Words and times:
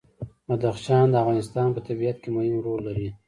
بدخشان 0.47 1.05
د 1.09 1.15
افغانستان 1.23 1.67
په 1.73 1.79
طبیعت 1.87 2.17
کې 2.23 2.29
مهم 2.37 2.57
رول 2.65 2.81
لري. 2.87 3.09